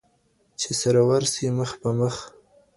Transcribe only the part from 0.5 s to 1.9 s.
چي سره ورسي مخ په